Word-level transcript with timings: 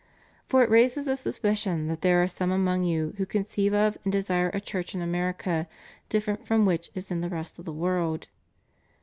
For 0.47 0.63
it 0.63 0.69
raises 0.71 1.05
the 1.05 1.15
suspicion 1.15 1.85
that 1.85 2.01
there 2.01 2.23
are 2.23 2.27
some 2.27 2.49
among 2.51 2.81
you 2.85 3.13
who 3.17 3.25
conceive 3.27 3.71
of 3.71 3.99
and 4.03 4.11
desire 4.11 4.49
a 4.49 4.59
church 4.59 4.95
in 4.95 5.01
America 5.03 5.67
different 6.09 6.47
from 6.47 6.61
that 6.61 6.65
which 6.69 6.89
is 6.95 7.11
in 7.11 7.21
the 7.21 7.29
rest 7.29 7.59
of 7.59 7.65
the 7.65 7.71
world. 7.71 8.25